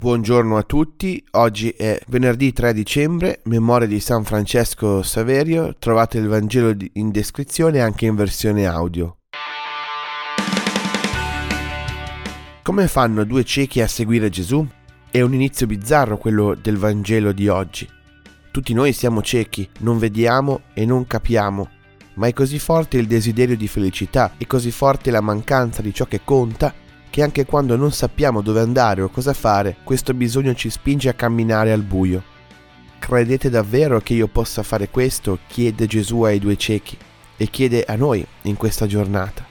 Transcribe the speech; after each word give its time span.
Buongiorno 0.00 0.56
a 0.56 0.62
tutti, 0.62 1.22
oggi 1.32 1.68
è 1.68 2.00
venerdì 2.06 2.54
3 2.54 2.72
dicembre, 2.72 3.40
memoria 3.44 3.86
di 3.86 4.00
San 4.00 4.24
Francesco 4.24 5.02
Saverio, 5.02 5.76
trovate 5.78 6.16
il 6.16 6.26
Vangelo 6.26 6.74
in 6.94 7.10
descrizione 7.10 7.82
anche 7.82 8.06
in 8.06 8.14
versione 8.14 8.64
audio. 8.64 9.18
Come 12.62 12.88
fanno 12.88 13.24
due 13.24 13.44
ciechi 13.44 13.82
a 13.82 13.86
seguire 13.86 14.30
Gesù? 14.30 14.66
È 15.10 15.20
un 15.20 15.34
inizio 15.34 15.66
bizzarro 15.66 16.16
quello 16.16 16.54
del 16.54 16.78
Vangelo 16.78 17.32
di 17.32 17.48
oggi. 17.48 17.86
Tutti 18.50 18.72
noi 18.72 18.94
siamo 18.94 19.20
ciechi, 19.20 19.68
non 19.80 19.98
vediamo 19.98 20.62
e 20.72 20.86
non 20.86 21.06
capiamo, 21.06 21.68
ma 22.14 22.26
è 22.26 22.32
così 22.32 22.58
forte 22.58 22.96
il 22.96 23.06
desiderio 23.06 23.54
di 23.54 23.68
felicità 23.68 24.32
e 24.38 24.46
così 24.46 24.70
forte 24.70 25.10
la 25.10 25.20
mancanza 25.20 25.82
di 25.82 25.92
ciò 25.92 26.06
che 26.06 26.22
conta 26.24 26.72
che 27.10 27.22
anche 27.22 27.44
quando 27.44 27.76
non 27.76 27.92
sappiamo 27.92 28.40
dove 28.40 28.60
andare 28.60 29.02
o 29.02 29.08
cosa 29.08 29.32
fare, 29.32 29.76
questo 29.82 30.14
bisogno 30.14 30.54
ci 30.54 30.70
spinge 30.70 31.08
a 31.08 31.14
camminare 31.14 31.72
al 31.72 31.82
buio. 31.82 32.22
Credete 32.98 33.50
davvero 33.50 34.00
che 34.00 34.14
io 34.14 34.28
possa 34.28 34.62
fare 34.62 34.88
questo? 34.88 35.40
chiede 35.48 35.86
Gesù 35.86 36.22
ai 36.22 36.38
due 36.38 36.56
ciechi 36.56 36.96
e 37.36 37.46
chiede 37.46 37.84
a 37.84 37.96
noi 37.96 38.24
in 38.42 38.56
questa 38.56 38.86
giornata. 38.86 39.44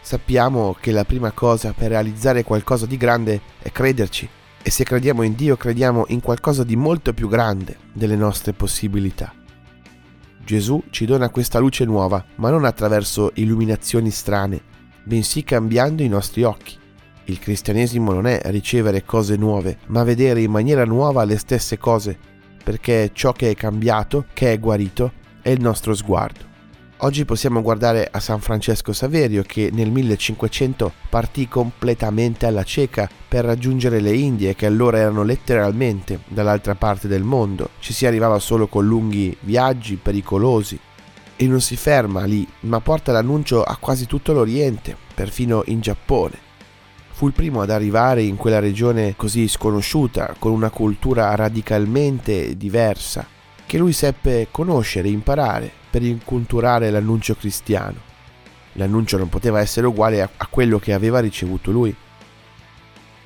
Sappiamo 0.00 0.76
che 0.80 0.90
la 0.90 1.04
prima 1.04 1.30
cosa 1.30 1.72
per 1.72 1.90
realizzare 1.90 2.42
qualcosa 2.42 2.86
di 2.86 2.96
grande 2.96 3.40
è 3.60 3.70
crederci 3.70 4.28
e 4.62 4.70
se 4.70 4.82
crediamo 4.82 5.22
in 5.22 5.34
Dio 5.34 5.56
crediamo 5.56 6.06
in 6.08 6.20
qualcosa 6.20 6.64
di 6.64 6.74
molto 6.74 7.12
più 7.12 7.28
grande 7.28 7.76
delle 7.92 8.16
nostre 8.16 8.52
possibilità. 8.52 9.32
Gesù 10.44 10.82
ci 10.90 11.04
dona 11.04 11.28
questa 11.28 11.60
luce 11.60 11.84
nuova, 11.84 12.24
ma 12.36 12.50
non 12.50 12.64
attraverso 12.64 13.30
illuminazioni 13.34 14.10
strane, 14.10 14.62
bensì 15.10 15.42
cambiando 15.42 16.04
i 16.04 16.08
nostri 16.08 16.44
occhi. 16.44 16.78
Il 17.24 17.40
cristianesimo 17.40 18.12
non 18.12 18.28
è 18.28 18.40
ricevere 18.44 19.04
cose 19.04 19.34
nuove, 19.34 19.78
ma 19.86 20.04
vedere 20.04 20.40
in 20.40 20.52
maniera 20.52 20.84
nuova 20.84 21.24
le 21.24 21.36
stesse 21.36 21.78
cose, 21.78 22.16
perché 22.62 23.10
ciò 23.12 23.32
che 23.32 23.50
è 23.50 23.56
cambiato, 23.56 24.26
che 24.32 24.52
è 24.52 24.60
guarito, 24.60 25.12
è 25.42 25.48
il 25.48 25.60
nostro 25.60 25.94
sguardo. 25.94 26.46
Oggi 26.98 27.24
possiamo 27.24 27.60
guardare 27.60 28.08
a 28.08 28.20
San 28.20 28.40
Francesco 28.40 28.92
Saverio 28.92 29.42
che 29.42 29.70
nel 29.72 29.90
1500 29.90 30.92
partì 31.08 31.48
completamente 31.48 32.46
alla 32.46 32.62
cieca 32.62 33.08
per 33.26 33.44
raggiungere 33.44 33.98
le 33.98 34.14
Indie 34.14 34.54
che 34.54 34.66
allora 34.66 34.98
erano 34.98 35.24
letteralmente 35.24 36.20
dall'altra 36.28 36.76
parte 36.76 37.08
del 37.08 37.24
mondo. 37.24 37.70
Ci 37.80 37.92
si 37.92 38.06
arrivava 38.06 38.38
solo 38.38 38.68
con 38.68 38.86
lunghi 38.86 39.36
viaggi 39.40 39.96
pericolosi 39.96 40.78
e 41.40 41.46
non 41.46 41.62
si 41.62 41.74
ferma 41.74 42.26
lì, 42.26 42.46
ma 42.64 42.80
porta 42.80 43.12
l'annuncio 43.12 43.62
a 43.62 43.78
quasi 43.80 44.04
tutto 44.04 44.34
l'Oriente, 44.34 44.94
perfino 45.14 45.62
in 45.68 45.80
Giappone. 45.80 46.36
Fu 47.12 47.28
il 47.28 47.32
primo 47.32 47.62
ad 47.62 47.70
arrivare 47.70 48.22
in 48.22 48.36
quella 48.36 48.58
regione 48.58 49.14
così 49.16 49.48
sconosciuta, 49.48 50.34
con 50.38 50.52
una 50.52 50.68
cultura 50.68 51.34
radicalmente 51.34 52.58
diversa, 52.58 53.26
che 53.64 53.78
lui 53.78 53.94
seppe 53.94 54.48
conoscere 54.50 55.08
e 55.08 55.12
imparare 55.12 55.70
per 55.88 56.02
inculturare 56.02 56.90
l'annuncio 56.90 57.34
cristiano. 57.34 57.96
L'annuncio 58.74 59.16
non 59.16 59.30
poteva 59.30 59.60
essere 59.60 59.86
uguale 59.86 60.20
a, 60.20 60.28
quello 60.50 60.78
che 60.78 60.92
aveva 60.92 61.20
ricevuto 61.20 61.70
lui. 61.70 61.96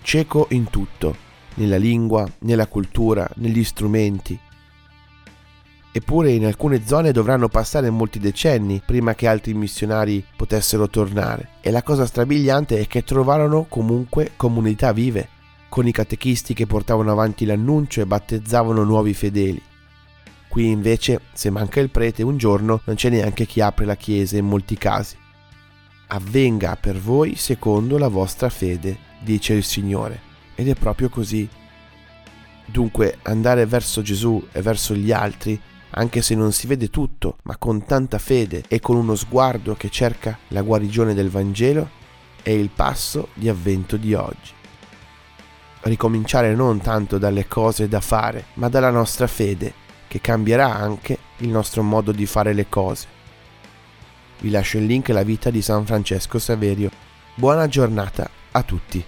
Cieco 0.00 0.46
in 0.52 0.70
tutto, 0.70 1.14
nella 1.56 1.76
lingua, 1.76 2.26
nella 2.38 2.68
cultura, 2.68 3.28
negli 3.34 3.64
strumenti, 3.64 4.40
Eppure 5.98 6.30
in 6.30 6.46
alcune 6.46 6.86
zone 6.86 7.10
dovranno 7.10 7.48
passare 7.48 7.90
molti 7.90 8.20
decenni 8.20 8.80
prima 8.86 9.16
che 9.16 9.26
altri 9.26 9.52
missionari 9.52 10.24
potessero 10.36 10.88
tornare. 10.88 11.48
E 11.60 11.72
la 11.72 11.82
cosa 11.82 12.06
strabiliante 12.06 12.78
è 12.78 12.86
che 12.86 13.02
trovarono 13.02 13.64
comunque 13.68 14.30
comunità 14.36 14.92
vive, 14.92 15.28
con 15.68 15.88
i 15.88 15.92
catechisti 15.92 16.54
che 16.54 16.68
portavano 16.68 17.10
avanti 17.10 17.44
l'annuncio 17.44 18.00
e 18.00 18.06
battezzavano 18.06 18.84
nuovi 18.84 19.12
fedeli. 19.12 19.60
Qui 20.46 20.70
invece, 20.70 21.22
se 21.32 21.50
manca 21.50 21.80
il 21.80 21.90
prete 21.90 22.22
un 22.22 22.36
giorno, 22.36 22.80
non 22.84 22.94
c'è 22.94 23.10
neanche 23.10 23.44
chi 23.44 23.60
apre 23.60 23.84
la 23.84 23.96
chiesa 23.96 24.36
in 24.36 24.46
molti 24.46 24.78
casi. 24.78 25.16
Avvenga 26.06 26.76
per 26.76 26.96
voi 26.96 27.34
secondo 27.34 27.98
la 27.98 28.08
vostra 28.08 28.48
fede, 28.48 28.96
dice 29.18 29.52
il 29.52 29.64
Signore. 29.64 30.20
Ed 30.54 30.68
è 30.68 30.76
proprio 30.76 31.08
così. 31.08 31.48
Dunque 32.66 33.18
andare 33.22 33.66
verso 33.66 34.00
Gesù 34.00 34.46
e 34.52 34.62
verso 34.62 34.94
gli 34.94 35.10
altri 35.10 35.60
anche 35.90 36.22
se 36.22 36.34
non 36.34 36.52
si 36.52 36.66
vede 36.66 36.90
tutto, 36.90 37.38
ma 37.42 37.56
con 37.56 37.84
tanta 37.84 38.18
fede 38.18 38.64
e 38.68 38.80
con 38.80 38.96
uno 38.96 39.14
sguardo 39.14 39.74
che 39.74 39.88
cerca 39.90 40.38
la 40.48 40.62
guarigione 40.62 41.14
del 41.14 41.30
Vangelo, 41.30 41.90
è 42.42 42.50
il 42.50 42.70
passo 42.70 43.28
di 43.34 43.48
avvento 43.48 43.96
di 43.96 44.14
oggi. 44.14 44.52
Ricominciare 45.80 46.54
non 46.54 46.80
tanto 46.80 47.18
dalle 47.18 47.46
cose 47.46 47.88
da 47.88 48.00
fare, 48.00 48.46
ma 48.54 48.68
dalla 48.68 48.90
nostra 48.90 49.26
fede, 49.26 49.72
che 50.08 50.20
cambierà 50.20 50.74
anche 50.74 51.18
il 51.38 51.48
nostro 51.48 51.82
modo 51.82 52.12
di 52.12 52.26
fare 52.26 52.52
le 52.52 52.68
cose. 52.68 53.06
Vi 54.40 54.50
lascio 54.50 54.78
il 54.78 54.86
link 54.86 55.10
alla 55.10 55.22
vita 55.22 55.50
di 55.50 55.62
San 55.62 55.84
Francesco 55.84 56.38
Saverio. 56.38 56.90
Buona 57.34 57.66
giornata 57.68 58.28
a 58.52 58.62
tutti. 58.62 59.04